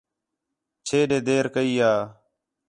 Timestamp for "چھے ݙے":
0.85-1.19